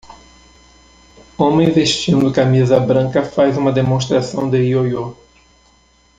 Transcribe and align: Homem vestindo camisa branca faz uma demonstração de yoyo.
Homem 1.37 1.69
vestindo 1.71 2.33
camisa 2.33 2.79
branca 2.79 3.23
faz 3.23 3.55
uma 3.55 3.71
demonstração 3.71 4.49
de 4.49 4.57
yoyo. 4.63 5.15